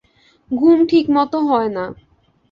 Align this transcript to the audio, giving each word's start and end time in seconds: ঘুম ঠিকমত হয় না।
ঘুম 0.51 0.77
ঠিকমত 0.85 1.33
হয় 1.47 1.69
না। 1.69 1.85